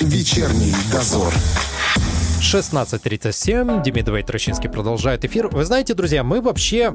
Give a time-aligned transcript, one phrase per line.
[0.00, 1.32] Вечерний дозор.
[2.42, 3.82] 16.37.
[3.82, 5.48] Демидовый Трощинский продолжает эфир.
[5.48, 6.94] Вы знаете, друзья, мы вообще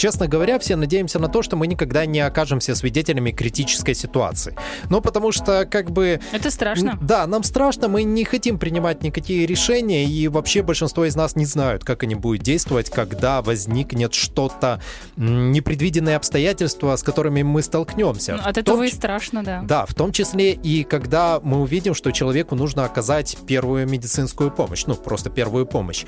[0.00, 4.56] честно говоря, все надеемся на то, что мы никогда не окажемся свидетелями критической ситуации.
[4.88, 6.20] Ну, потому что, как бы...
[6.32, 6.98] Это страшно.
[7.02, 11.44] Да, нам страшно, мы не хотим принимать никакие решения, и вообще большинство из нас не
[11.44, 14.80] знают, как они будут действовать, когда возникнет что-то,
[15.16, 18.36] непредвиденные обстоятельства, с которыми мы столкнемся.
[18.36, 19.60] Ну, от этого том, и страшно, да.
[19.62, 24.86] Да, в том числе и когда мы увидим, что человеку нужно оказать первую медицинскую помощь,
[24.86, 26.06] ну, просто первую помощь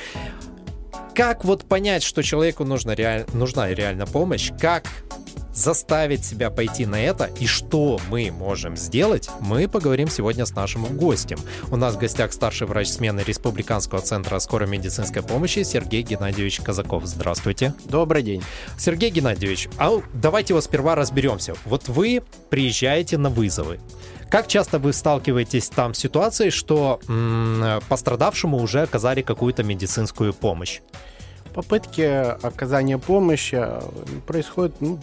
[1.14, 3.24] как вот понять, что человеку нужна, реаль...
[3.34, 4.84] нужна реально помощь, как
[5.52, 10.84] заставить себя пойти на это и что мы можем сделать, мы поговорим сегодня с нашим
[10.96, 11.38] гостем.
[11.70, 17.06] У нас в гостях старший врач смены Республиканского центра скорой медицинской помощи Сергей Геннадьевич Казаков.
[17.06, 17.74] Здравствуйте.
[17.84, 18.42] Добрый день.
[18.78, 21.54] Сергей Геннадьевич, а давайте вот сперва разберемся.
[21.64, 23.80] Вот вы приезжаете на вызовы.
[24.30, 30.80] Как часто вы сталкиваетесь там с ситуацией, что м- пострадавшему уже оказали какую-то медицинскую помощь?
[31.54, 32.00] Попытки
[32.42, 33.82] оказания помощи э,
[34.26, 35.00] происходят ну,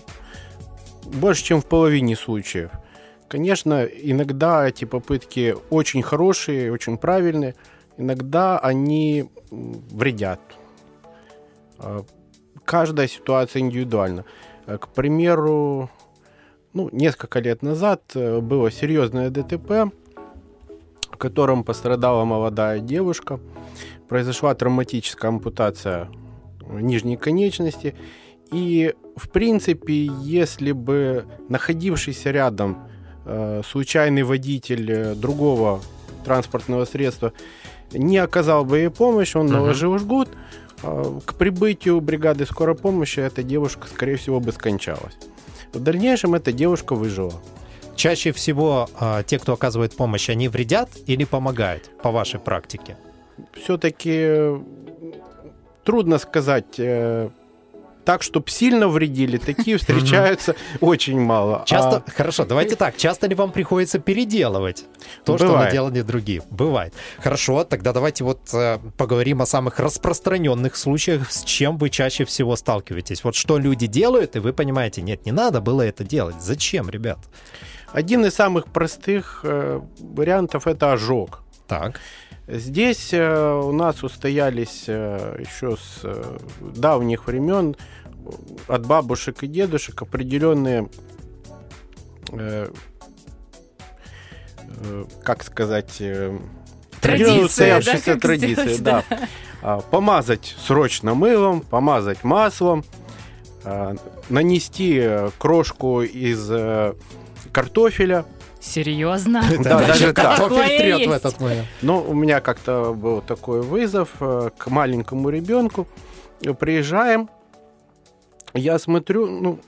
[1.05, 2.71] больше, чем в половине случаев.
[3.27, 7.55] Конечно, иногда эти попытки очень хорошие, очень правильные,
[7.97, 10.39] иногда они вредят.
[11.77, 12.01] Э,
[12.65, 14.25] каждая ситуация индивидуальна.
[14.65, 15.89] Э, к примеру,
[16.73, 19.91] ну, несколько лет назад э, было серьезное ДТП,
[21.11, 23.39] в котором пострадала молодая девушка.
[24.07, 26.09] Произошла травматическая ампутация
[26.67, 27.95] нижней конечности.
[28.51, 32.87] И, в принципе, если бы находившийся рядом
[33.25, 35.81] э, случайный водитель э, другого
[36.25, 37.31] транспортного средства
[37.91, 39.51] не оказал бы ей помощь, он uh-huh.
[39.51, 40.29] наложил жгут,
[40.81, 45.17] э, к прибытию бригады скорой помощи эта девушка, скорее всего, бы скончалась.
[45.73, 47.33] В дальнейшем эта девушка выжила.
[47.95, 52.97] Чаще всего э, те, кто оказывает помощь, они вредят или помогают, по вашей практике?
[53.53, 54.57] Все-таки
[55.83, 56.79] трудно сказать.
[58.05, 61.63] Так, чтобы сильно вредили, такие встречаются очень мало.
[61.65, 62.11] Часто, а...
[62.11, 64.85] хорошо, давайте так, часто ли вам приходится переделывать
[65.25, 65.39] то, Бывает.
[65.39, 66.41] что наделали другие?
[66.49, 66.93] Бывает.
[67.19, 72.55] Хорошо, тогда давайте вот э, поговорим о самых распространенных случаях, с чем вы чаще всего
[72.55, 73.23] сталкиваетесь.
[73.23, 76.41] Вот что люди делают, и вы понимаете, нет, не надо было это делать.
[76.41, 77.19] Зачем, ребят?
[77.91, 81.43] Один из самых простых э, вариантов это ожог.
[81.67, 81.99] Так.
[82.51, 87.75] Здесь э, у нас устоялись э, еще с э, давних времен
[88.67, 90.89] от бабушек и дедушек определенные,
[95.23, 96.39] как сказать, э,
[96.99, 99.03] традиция, да, традиции, сделать, да.
[99.61, 99.77] да.
[99.91, 102.83] Помазать срочно мылом, помазать маслом,
[103.63, 103.95] а,
[104.29, 106.49] нанести крошку из
[107.51, 108.25] картофеля.
[108.59, 109.43] Серьезно?
[109.63, 111.67] Да, даже картофель трет в этот момент.
[111.81, 115.87] Ну, у меня как-то был такой вызов э, к маленькому ребенку.
[116.59, 117.29] Приезжаем,
[118.53, 119.59] я смотрю, ну,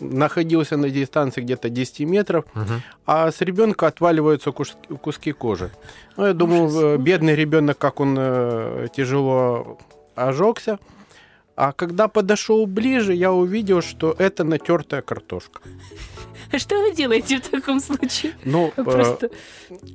[0.00, 2.82] находился на дистанции где-то 10 метров, угу.
[3.06, 5.70] а с ребенка отваливаются куски, куски кожи.
[6.16, 7.00] Ну, я думал, Ужас.
[7.00, 9.78] бедный ребенок, как он э, тяжело
[10.14, 10.78] ожегся.
[11.56, 15.60] А когда подошел ближе, я увидел, что это натертая картошка.
[16.56, 18.32] Что вы делаете в таком случае?
[18.44, 19.30] Ну, э, Просто...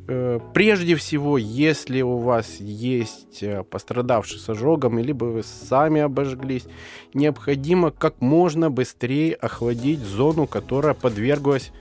[0.08, 6.66] э, прежде всего, если у вас есть э, пострадавший с ожогом, либо вы сами обожглись,
[7.14, 11.72] необходимо как можно быстрее охладить зону, которая подверглась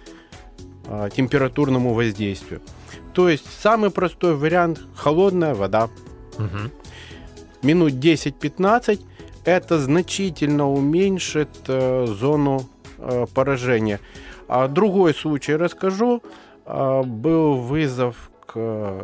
[0.87, 2.61] э, температурному воздействию.
[3.15, 5.89] То есть самый простой вариант– холодная вода.
[6.39, 6.71] Угу.
[7.63, 9.01] Минут 10-15
[9.45, 12.63] это значительно уменьшит э, зону
[12.99, 14.01] э, поражения.
[14.49, 16.23] А другой случай расскажу.
[16.65, 19.03] А, был вызов к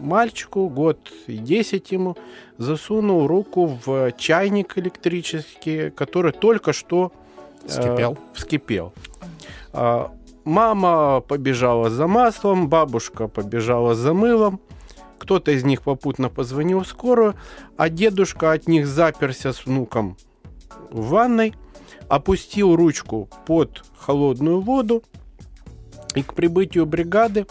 [0.00, 2.16] мальчику, год и 10 ему,
[2.58, 7.12] засунул руку в чайник электрический, который только что
[7.64, 8.12] э, вскипел.
[8.12, 8.92] Э, вскипел.
[10.44, 14.60] Мама побежала за маслом, бабушка побежала за мылом.
[15.26, 17.34] Кто-то из них попутно позвонил в скорую,
[17.76, 20.16] а дедушка от них заперся с внуком
[20.90, 21.54] в ванной–
[22.08, 25.02] опустил ручку под холодную воду,
[26.14, 27.46] и к прибытию бригады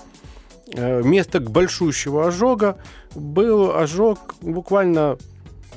[0.73, 2.77] э, вместо большущего ожога
[3.13, 5.17] был ожог буквально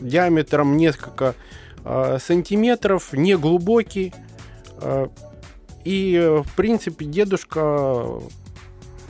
[0.01, 1.35] диаметром несколько
[1.85, 4.15] э, сантиметров, неглубокий.
[4.81, 5.09] Э,
[5.85, 8.07] и, в принципе, дедушка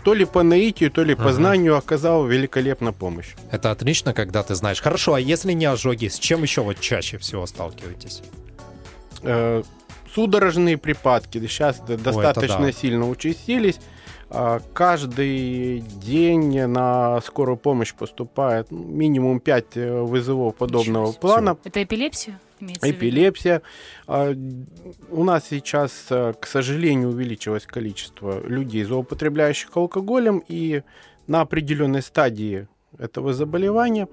[0.04, 3.34] то ли по наитию, то ли по знанию оказал великолепную помощь.
[3.50, 4.80] Это отлично, когда ты знаешь.
[4.80, 8.22] Хорошо, а если не ожоги, с чем еще вот чаще всего сталкиваетесь?
[9.22, 9.62] э,
[10.14, 12.72] судорожные припадки сейчас Ой, достаточно да.
[12.72, 13.78] сильно участились.
[14.30, 21.56] А, Каждый день на скорую помощь поступает ну, минимум 5 вызовов подобного Ничего плана.
[21.64, 22.38] Это эпилепсия?
[22.60, 22.90] Имеется?
[22.90, 23.62] Эпилепсия.
[24.06, 24.34] А,
[25.10, 30.82] У нас сейчас, а, к сожалению, увеличилось количество людей, злоупотребляющих алкоголем, и
[31.26, 32.68] на определенной стадии
[32.98, 34.08] этого заболевания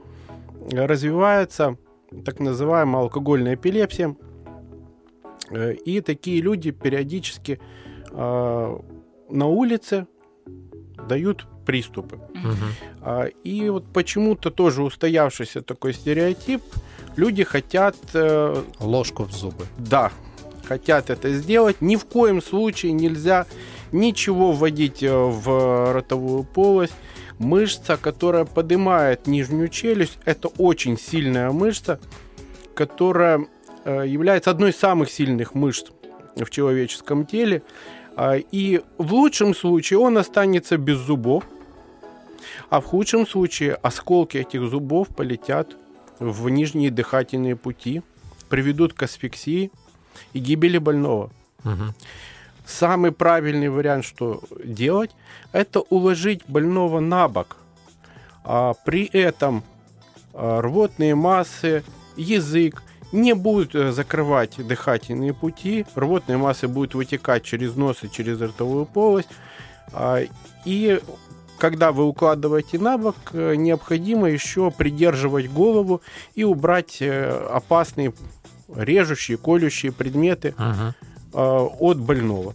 [0.71, 1.77] развивается
[2.23, 4.15] так называемая алкогольная эпилепсия.
[5.51, 7.59] Э, И такие люди периодически
[8.11, 8.81] а,
[9.29, 10.07] на улице
[11.07, 12.19] дают приступы.
[13.01, 16.61] А, И вот почему-то тоже устоявшийся такой стереотип.
[17.15, 19.65] Люди хотят, э, Ложку в зубы.
[19.77, 20.11] да,
[20.67, 21.81] хотят это сделать.
[21.81, 23.45] Ни в коем случае нельзя
[23.91, 26.93] ничего вводить э, в ротовую полость.
[27.37, 31.99] Мышца, которая поднимает нижнюю челюсть, это очень сильная мышца,
[32.73, 33.45] которая
[33.83, 35.87] э, является одной из самых сильных мышц
[36.35, 37.61] в человеческом теле.
[38.15, 41.43] А, И в лучшем случае он останется без зубов,
[42.69, 45.75] а в худшем случае осколки этих зубов полетят
[46.19, 48.01] в нижние дыхательные пути,
[48.49, 49.71] приведут к асфиксии
[50.33, 51.31] и гибели больного.
[51.63, 51.93] Мгм.
[52.65, 55.11] Самый правильный вариант, что делать,
[55.51, 57.57] это уложить больного на бок.
[58.43, 59.63] А при этом
[60.33, 61.83] а, рвотные массы,
[62.15, 68.41] язык не будут э, закрывать дыхательные пути, рвотные массы будут вытекать через нос и через
[68.41, 69.29] ротовую полость.
[69.93, 70.21] А,
[70.65, 70.99] И
[71.57, 76.01] когда вы укладываете на бок, э, необходимо еще придерживать голову
[76.33, 78.13] и убрать э, опасные
[78.73, 80.93] режущие, колющие предметы Мгм.
[81.33, 82.53] э, от больного.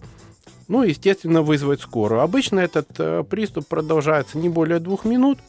[0.69, 2.20] Ну, естественно, вызвать скорую.
[2.20, 5.41] Обычно этот приступ продолжается не более двух минут,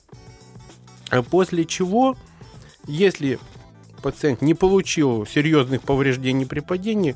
[1.29, 2.17] после чего,
[2.87, 3.37] если
[4.01, 7.15] пациент не получил серьезных повреждений при падении,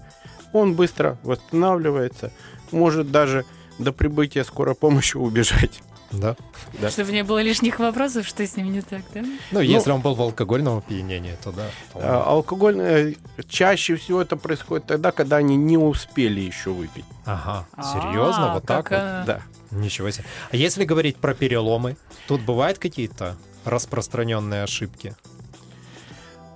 [0.54, 2.32] он быстро восстанавливается,
[2.72, 3.44] может даже
[3.80, 5.82] до прибытия скорой помощи убежать.
[6.12, 6.36] Да.
[6.80, 6.90] Да.
[6.90, 9.24] Чтобы не было лишних вопросов, что с ним не так, да?
[9.52, 11.68] Ну, если он был в алкогольном опьянении, то да.
[11.94, 13.14] то Э, Алкоголь э,
[13.48, 17.06] чаще всего это происходит тогда, когда они не успели еще выпить.
[17.26, 19.00] Ага, серьезно, А, вот так вот?
[19.26, 19.42] Да.
[19.72, 20.26] Ничего себе.
[20.52, 21.98] А если говорить про переломы,
[22.28, 23.36] тут бывают какие-то
[23.66, 25.16] распространенные ошибки?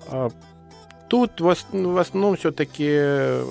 [0.07, 0.29] А,
[1.09, 3.41] Тут в основном все-таки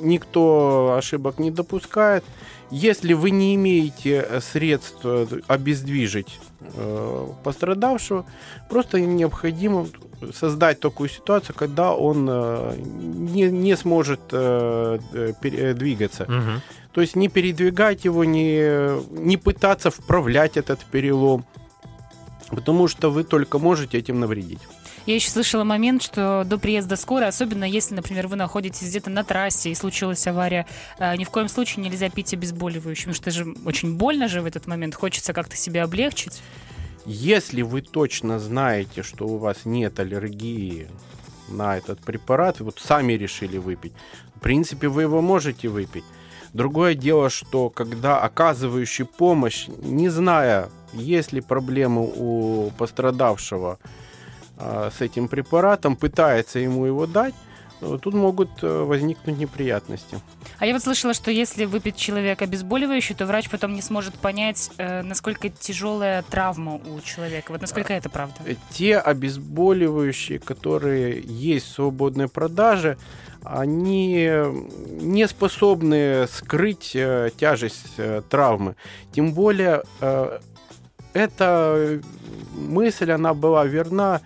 [0.00, 2.24] никто ошибок не допускает.
[2.70, 8.24] Если вы не имеете э, средств э, обездвижить э, пострадавшего,
[8.68, 9.88] просто необходимо
[10.32, 16.24] создать такую ситуацию, когда он не, не сможет двигаться.
[16.28, 16.60] Мгм.
[16.92, 21.46] То есть не передвигать его, не, не пытаться вправлять этот перелом,
[22.50, 24.60] потому что вы только можете этим навредить.
[25.06, 29.24] Я еще слышала момент, что до приезда скорой, особенно если, например, вы находитесь где-то на
[29.24, 30.66] трассе и случилась авария,
[30.98, 34.46] э, ни в коем случае нельзя пить обезболивающее, потому что же очень больно же в
[34.46, 36.42] этот момент, хочется как-то себя облегчить.
[37.06, 40.86] Если вы точно знаете, что у вас нет аллергии
[41.48, 43.92] на этот препарат, вот сами решили выпить,
[44.36, 46.04] в принципе, вы его можете выпить.
[46.52, 53.78] Другое дело, что когда оказывающий помощь, не зная, есть ли проблемы у пострадавшего
[54.62, 57.34] а, с этим препаратом, пытается ему его дать,
[57.80, 60.20] э, тут могут э, возникнуть неприятности.
[60.58, 64.70] А я вот слышала, что если выпить человек обезболивающее, то врач потом не сможет понять,
[64.76, 67.52] э, насколько тяжелая травма у человека.
[67.52, 68.34] Вот насколько это правда?
[68.70, 72.98] Те обезболивающие, которые есть в свободной продаже,
[73.42, 74.30] они
[75.00, 76.94] не способны скрыть
[77.38, 77.96] тяжесть
[78.28, 78.76] травмы.
[79.12, 79.82] Тем более,
[81.14, 82.00] эта
[82.52, 84.20] мысль, она была верна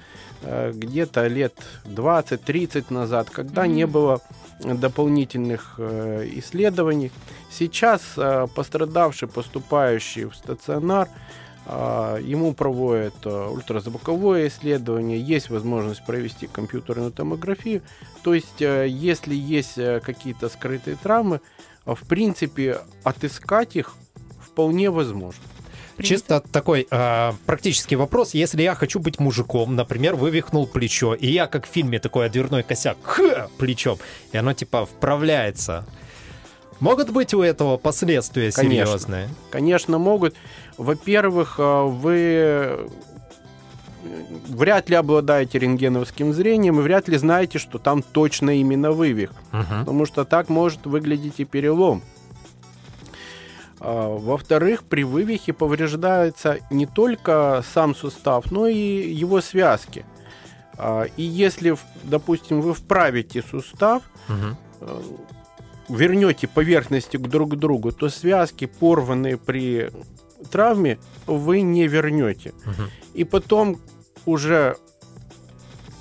[0.74, 3.92] где-то лет 20-30 назад, когда не Мгм.
[3.92, 4.20] было
[4.60, 7.10] дополнительных э, исследований.
[7.50, 11.08] Сейчас э, пострадавший, поступающий в стационар,
[11.66, 17.80] Ему проводят э, ультразвуковое исследование, есть возможность провести компьютерную томографию.
[18.22, 21.40] То есть, э, если есть э, какие-то скрытые травмы,
[21.86, 23.94] э, в принципе, отыскать их
[24.42, 25.42] вполне возможно.
[26.02, 28.34] Чисто такой а, практический вопрос.
[28.34, 32.62] Если я хочу быть мужиком, например, вывихнул плечо, и я, как в фильме, такой дверной
[32.62, 33.98] косяк, ха, плечом,
[34.32, 35.86] и оно типа вправляется.
[36.80, 38.86] Могут быть у этого последствия Конечно.
[38.86, 39.28] серьезные?
[39.50, 40.34] Конечно, могут.
[40.76, 42.88] Во-первых, э, вы э,
[44.48, 49.30] вряд ли обладаете рентгеновским зрением и вряд ли знаете, что там точно именно вывих.
[49.52, 49.80] Мгм.
[49.80, 52.02] потому что так может выглядеть и перелом.
[53.86, 60.06] А, Во-вторых, при вывихе повреждается не только сам сустав, но и его связки.
[60.78, 65.02] А, И если, допустим, вы вправите сустав, э,
[65.90, 69.90] вернете поверхности друг к другу, то связки, порванные при
[70.50, 72.54] травме, вы не вернете.
[72.64, 72.90] Мгм.
[73.12, 73.78] И потом
[74.24, 74.76] уже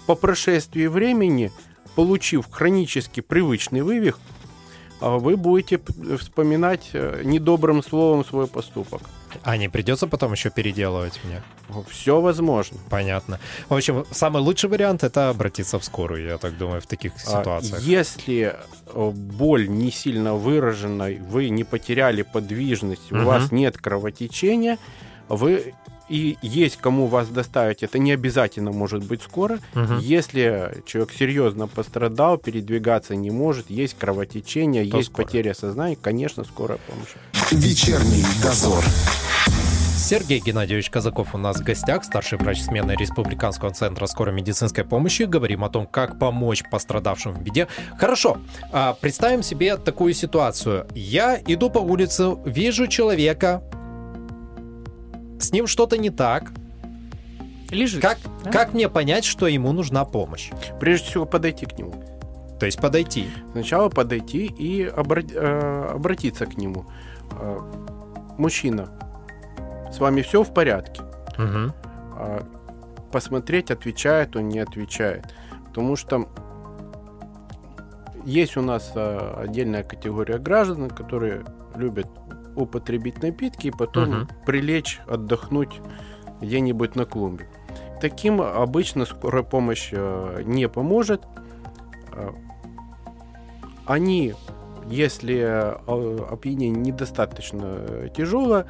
[0.05, 1.51] по прошествии времени,
[1.95, 4.19] получив хронически привычный вывих,
[5.09, 5.79] вы будете
[6.19, 9.01] вспоминать э, недобрым словом свой поступок.
[9.43, 11.41] А не придется потом еще переделывать мне?
[11.89, 12.77] Все возможно.
[12.89, 13.39] Понятно.
[13.69, 17.19] В общем, самый лучший вариант это обратиться в скорую, я так думаю, в таких А,
[17.39, 17.81] ситуациях.
[17.81, 18.55] Если
[18.93, 23.21] э, боль не сильно выражена, вы не потеряли подвижность, Мгм.
[23.23, 24.77] у вас нет кровотечения,
[25.29, 25.73] вы
[26.13, 29.57] и есть кому вас доставить, это не обязательно может быть скоро.
[29.73, 29.97] Мгм.
[29.97, 35.25] Если человек серьезно пострадал, передвигаться не может, есть кровотечение, То есть скорая.
[35.25, 37.09] потеря сознания, конечно, скорая помощь.
[37.51, 38.83] Вечерний дозор.
[39.97, 45.23] Сергей Геннадьевич Казаков у нас в гостях, старший врач смены Республиканского центра скорой медицинской помощи.
[45.23, 47.67] Говорим о том, как помочь пострадавшим в беде.
[47.97, 48.37] Хорошо,
[48.71, 50.85] а, представим себе такую ситуацию.
[50.93, 53.63] Я иду по улице, вижу человека,
[55.43, 56.51] с ним что-то не так.
[57.69, 58.01] Лежит.
[58.01, 58.51] Как, Да.
[58.51, 60.51] как мне понять, что ему нужна помощь?
[60.79, 61.93] Прежде всего подойти к нему.
[62.59, 63.29] То есть подойти.
[63.51, 66.85] Сначала подойти и обра- э, обратиться к нему.
[67.39, 67.59] Э,
[68.37, 68.89] Мужчина,
[69.91, 71.03] с вами все в порядке?
[71.37, 71.71] Мгм.
[72.15, 72.43] а,
[73.11, 75.25] посмотреть, отвечает он, не отвечает.
[75.67, 76.27] Потому что
[78.25, 81.43] есть у нас а, отдельная категория граждан, которые
[81.75, 82.07] любят
[82.55, 84.27] употребить напитки и потом Мгм.
[84.45, 85.81] прилечь, отдохнуть
[86.41, 87.47] где-нибудь на клумбе.
[88.01, 91.21] Таким обычно скорая помощь а, не поможет.
[92.11, 92.33] А,
[93.85, 94.33] Они,
[94.87, 98.65] если а, опьянение недостаточно тяжелое,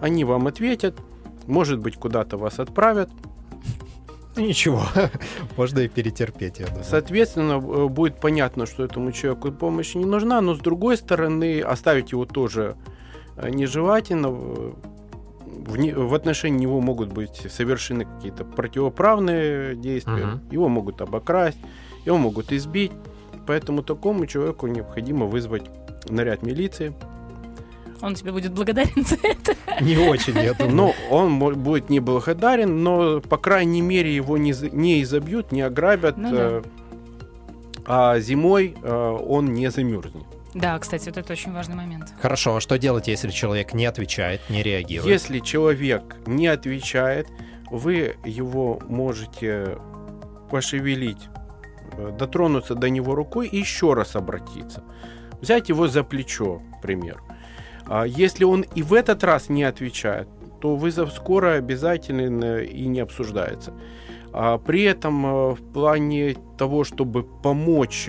[0.00, 1.00] они вам ответят,
[1.46, 3.10] может быть, куда-то вас отправят.
[4.36, 4.82] Ничего,
[5.56, 6.84] можно и перетерпеть, я думаю.
[6.84, 12.12] Соответственно, э, будет понятно, что этому человеку помощь не нужна, но с другой стороны, оставить
[12.12, 12.90] его тоже э,
[13.42, 14.30] нежелательно.
[14.30, 20.40] В- не- отношении него могут быть совершены какие-то противоправные действия, Мгм.
[20.50, 21.58] его могут обокрасть,
[22.04, 22.92] его могут избить.
[23.46, 25.64] Поэтому такому человеку необходимо вызвать
[26.08, 26.92] наряд милиции.
[28.02, 29.54] Он тебе будет благодарен за это.
[29.80, 30.74] Не очень, я думаю.
[30.74, 36.16] Но он будет неблагодарен, но, по крайней мере, его не, не изобьют, не ограбят.
[36.18, 36.36] Ну да.
[36.38, 36.62] э,
[37.86, 40.26] А зимой э, он не замерзнет.
[40.56, 42.14] Да, кстати, вот это очень важный момент.
[42.20, 45.12] Хорошо, а что делать, если человек не отвечает, не реагирует?
[45.12, 47.28] Если человек не отвечает,
[47.70, 49.76] вы его можете
[50.50, 51.28] пошевелить,
[51.92, 54.82] э, дотронуться до него рукой и еще раз обратиться.
[55.42, 57.20] Взять его за плечо, к примеру.
[57.86, 60.26] А Если он и в этот раз не отвечает,
[60.60, 63.74] то вызов скорой обязателен э, и не обсуждается.
[64.32, 68.08] А При этом э, в плане того, чтобы помочь,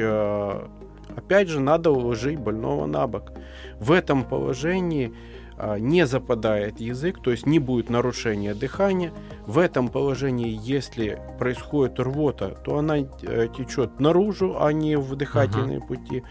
[1.18, 3.32] опять же, надо уложить больного на бок.
[3.80, 5.14] В этом положении
[5.58, 9.12] а, не западает язык, то есть не будет нарушения дыхания.
[9.46, 15.82] В этом положении, если происходит рвота, то она э, течет наружу, а не в дыхательные
[15.82, 16.24] пути.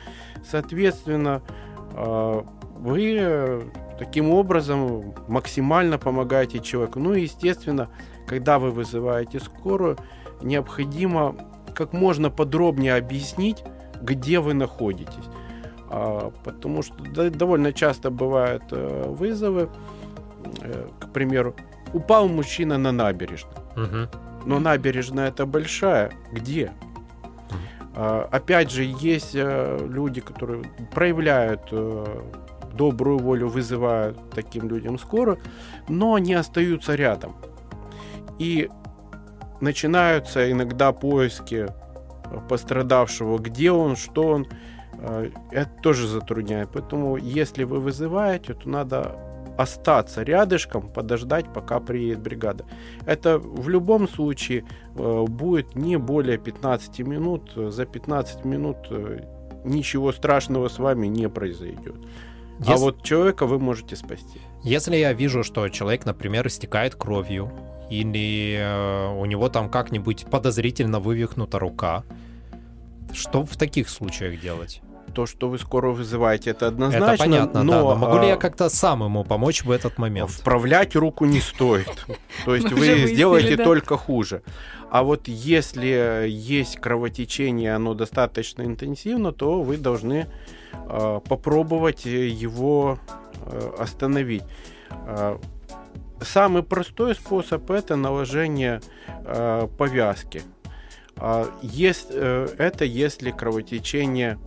[0.49, 1.43] Соответственно,
[1.93, 2.45] а,
[2.79, 3.63] вы э,
[3.99, 7.01] таким образом максимально помогаете человеку.
[7.01, 7.89] Ну и, естественно,
[8.29, 9.99] когда вы вызываете скорую,
[10.43, 11.35] необходимо
[11.75, 13.65] как можно подробнее объяснить,
[14.03, 15.25] где вы находитесь.
[15.89, 16.95] А, потому что
[17.31, 19.69] довольно часто бывают э, вызовы,
[20.63, 21.55] э, к примеру,
[21.93, 24.09] упал мужчина на набережной, Мгм.
[24.45, 26.73] но набережная это большая, где?
[27.95, 31.73] А, опять же, есть э, люди, которые проявляют
[32.75, 35.39] добрую волю, вызывают таким людям скорую,
[35.89, 37.37] но они остаются рядом.
[38.39, 38.69] И
[39.61, 41.69] начинаются иногда поиски
[42.49, 44.47] пострадавшего, где он, что он.
[44.99, 46.71] Э, Это тоже затрудняет.
[46.73, 49.17] Поэтому, если вы вызываете, то надо
[49.59, 52.65] остаться рядышком, подождать, пока приедет бригада.
[53.07, 54.65] Это в любом случае
[54.95, 57.53] э, будет не более 15 минут.
[57.55, 59.21] За 15 минут э,
[59.65, 61.95] ничего страшного с вами не произойдет.
[62.61, 64.41] А Если- вот человека вы можете спасти.
[64.63, 67.51] Если я вижу, что человек, например, истекает кровью,
[67.91, 72.05] или э, у него там как-нибудь подозрительно вывихнута рука,
[73.13, 74.83] что в таких случаях делать?
[75.15, 77.05] То, что вы скоро вызываете, это однозначно.
[77.07, 77.81] Это понятно, но, да.
[77.81, 80.31] Но могу ли я как-то сам ему помочь в этот момент?
[80.31, 82.07] Вправлять руку не стоит.
[82.45, 84.43] То есть вы сделаете только хуже.
[84.91, 90.27] А вот если есть кровотечение, оно достаточно интенсивно, то вы должны
[90.73, 92.99] э, попробовать э, его
[93.47, 94.45] э, остановить.
[96.21, 98.81] Э, Самый простой способ это наложение
[99.25, 100.43] э, повязки.
[101.17, 104.39] А есть, э, это если кровотечение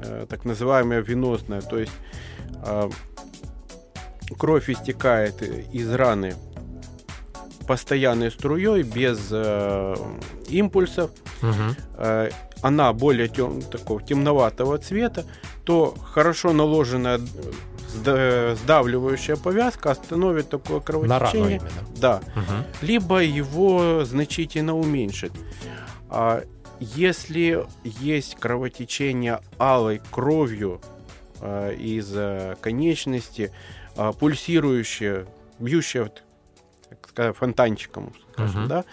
[0.00, 1.92] э, так называемая венозная, то есть
[2.64, 2.90] э,
[4.38, 6.34] кровь истекает из раны
[7.66, 9.94] постоянной струей, без э,
[10.48, 11.10] импульсов,
[11.42, 11.76] Мгм.
[11.98, 15.24] э, она более тем, такого темноватого цвета,
[15.64, 17.20] то хорошо наложенная э,
[17.92, 21.56] сдавливающая повязка остановит такое На рану кровотечение.
[21.58, 21.88] именно.
[22.00, 22.64] Да, Мгм.
[22.80, 25.32] либо его значительно уменьшит.
[26.08, 26.42] А
[26.80, 30.80] если есть кровотечение алой кровью
[31.40, 33.52] э, из э, конечности,
[33.96, 35.26] а, пульсирующее,
[35.58, 36.10] бьющее,
[36.88, 38.68] так сказать, фонтанчиком, скажем, Мгм.
[38.68, 38.84] да,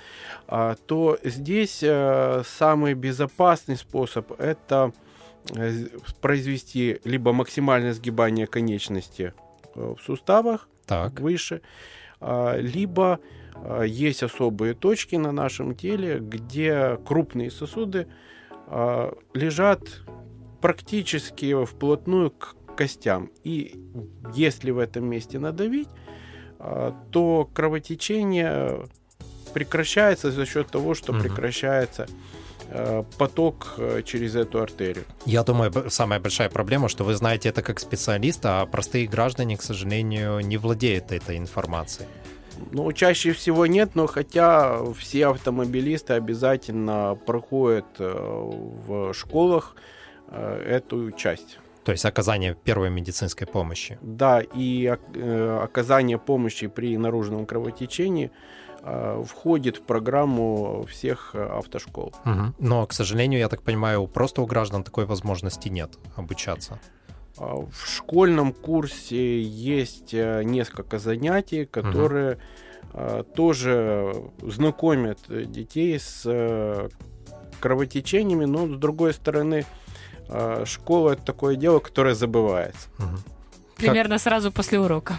[0.47, 4.91] а, то здесь э, самый безопасный способ это
[6.21, 9.33] произвести либо максимальное сгибание конечности
[9.75, 11.19] э, в суставах, Так.
[11.19, 11.61] выше,
[12.19, 13.19] а, либо
[13.55, 18.07] а, есть особые точки на нашем теле, где крупные сосуды
[18.67, 19.81] а, лежат
[20.61, 23.31] практически вплотную к костям.
[23.43, 23.75] И
[24.33, 25.87] если в этом месте надавить,
[27.11, 28.85] то кровотечение
[29.53, 31.21] прекращается за счет того, что Мгм.
[31.21, 32.07] прекращается
[33.17, 35.05] поток э, через эту артерию.
[35.25, 39.61] Я думаю, самая большая проблема, что вы знаете это как специалист, а простые граждане, к
[39.61, 42.07] сожалению, не владеют этой информацией.
[42.71, 48.11] Ну, чаще всего нет, но хотя все автомобилисты обязательно проходят э,
[48.87, 49.75] в школах
[50.27, 51.59] э, эту часть.
[51.85, 53.97] То есть оказание первой медицинской помощи.
[54.01, 58.58] Да, и ок- э, оказание помощи при наружном кровотечении э,
[59.25, 62.13] входит в программу всех э, автошкол.
[62.25, 62.55] Мгм.
[62.59, 66.79] Но, к сожалению, я так понимаю, просто у граждан такой возможности нет обучаться.
[67.37, 72.37] А В школьном курсе есть э, несколько занятий, которые
[72.93, 76.89] э, тоже знакомят э, детей с э,
[77.59, 79.65] кровотечениями, но с другой стороны,
[80.27, 82.89] э, школа это такое дело, которое забывается.
[82.97, 83.19] Мгм.
[83.75, 85.17] Примерно сразу после урока.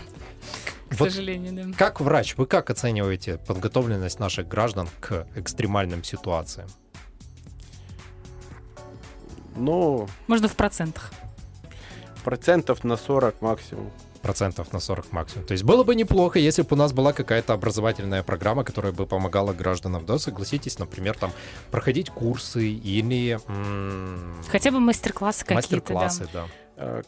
[0.91, 1.77] К Вот сожалению, да.
[1.79, 6.69] Как врач, вы как оцениваете подготовленность наших граждан к экстремальным ситуациям?
[9.57, 11.11] Но Можно в процентах.
[12.25, 13.91] процентов на 40 максимум.
[14.23, 15.47] Процентов на 40 максимум.
[15.47, 19.07] То есть было бы неплохо, если бы у нас была какая-то образовательная программа, которая бы
[19.07, 21.33] помогала гражданам, да, согласитесь, например, там,
[21.71, 25.95] проходить курсы или м, Хотя бы мастер-классы какие-то, да.
[25.95, 26.45] мастер-классы, да.
[26.45, 26.49] Э,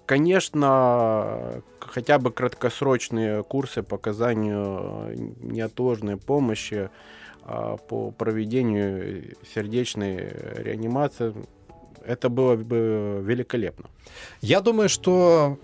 [0.07, 6.91] Конечно, хотя бы краткосрочные курсы по оказанию э, неотложной помощи
[7.45, 10.17] а, по проведению сердечной
[10.57, 11.35] реанимации,
[12.05, 13.89] это было бы великолепно.
[14.41, 15.59] Я думаю, что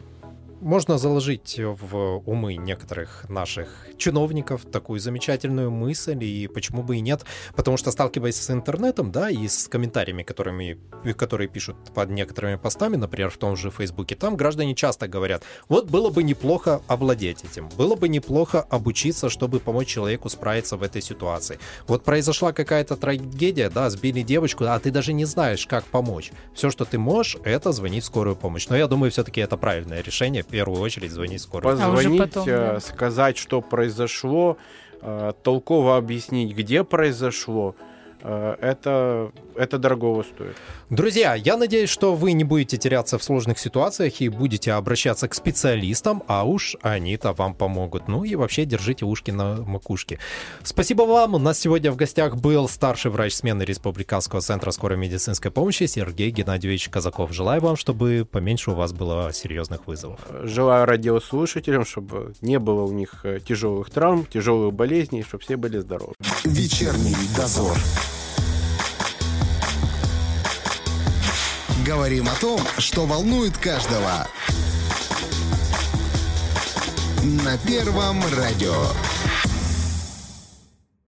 [0.60, 7.24] можно заложить в умы некоторых наших чиновников такую замечательную мысль, и почему бы и нет,
[7.54, 10.78] потому что сталкиваясь с интернетом, да, и с комментариями, которыми,
[11.16, 15.90] которые пишут под некоторыми постами, например, в том же Фейсбуке, там граждане часто говорят, вот
[15.90, 21.02] было бы неплохо овладеть этим, было бы неплохо обучиться, чтобы помочь человеку справиться в этой
[21.02, 21.58] ситуации.
[21.86, 26.32] Вот произошла какая-то трагедия, да, сбили девочку, а ты даже не знаешь, как помочь.
[26.54, 28.68] Все, что ты можешь, это звонить в скорую помощь.
[28.68, 31.42] Но я думаю, все-таки это правильное решение, первую очередь звонить
[31.87, 32.80] А уже Позвонить, потом, э, да.
[32.80, 34.56] сказать, что произошло,
[35.00, 37.74] э, толково объяснить, где произошло,
[38.22, 40.56] э, это, это дорогого стоит.
[40.90, 45.34] Друзья, я надеюсь, что вы не будете теряться в сложных ситуациях и будете обращаться к
[45.34, 48.08] специалистам, а уж они-то вам помогут.
[48.08, 50.18] Ну и вообще держите ушки на макушке.
[50.62, 51.34] Спасибо вам.
[51.34, 56.30] У нас сегодня в гостях был старший врач смены Республиканского центра скорой медицинской помощи Сергей
[56.30, 57.32] Геннадьевич Казаков.
[57.32, 60.20] Желаю вам, чтобы поменьше у вас было серьезных вызовов.
[60.44, 65.78] Желаю радиослушателям, чтобы не было у них э, тяжелых травм, тяжелых болезней, чтобы все были
[65.78, 66.14] здоровы.
[66.44, 67.76] Вечерний дозор.
[71.88, 74.29] Говорим о том, что волнует каждого.
[77.22, 78.74] На первом радио.